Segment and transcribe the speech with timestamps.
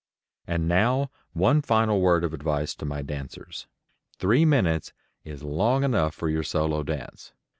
[0.47, 3.67] And now one final word of advice to my dancers:
[4.17, 4.93] Three minutes
[5.23, 7.33] is long enough for your solo dance.